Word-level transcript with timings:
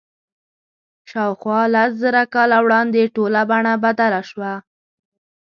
شاوخوا 1.09 1.61
لس 1.73 1.91
زره 2.03 2.23
کاله 2.33 2.57
وړاندې 2.65 3.01
ټوله 3.15 3.41
بڼه 3.51 3.73
بدله 3.85 4.21
شوه. 4.29 4.53